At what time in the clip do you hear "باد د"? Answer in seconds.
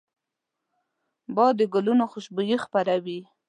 1.35-1.61